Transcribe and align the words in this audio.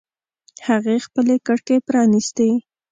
هغې 0.67 0.95
خپلې 1.05 1.35
کړکۍ 1.47 1.77
پرانیستې 1.87 2.49